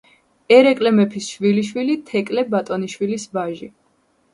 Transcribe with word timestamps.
ერეკლე 0.55 0.93
მეფის 1.01 1.29
შვილიშვილი, 1.35 2.01
თეკლე 2.11 2.49
ბატონიშვილის 2.51 3.33
ვაჟი. 3.41 3.77